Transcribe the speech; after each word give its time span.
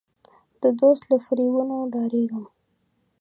د 0.61 0.63
دوست 0.79 1.03
له 1.11 1.17
فریبونو 1.25 1.75
ډارېږم. 1.93 2.45